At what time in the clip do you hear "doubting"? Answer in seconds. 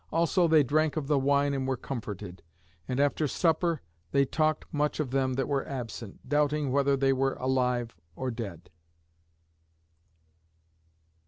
6.27-6.71